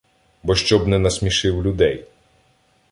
Бо 0.43 0.55
щоб 0.55 0.87
не 0.87 0.99
насмішив 0.99 1.63
людей. 1.65 2.05